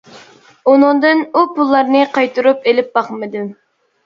[0.71, 3.55] ئۇنىڭدىن ئۇ پۇللارنى قايتۇرۇپ ئېلىپ باقمىدىم.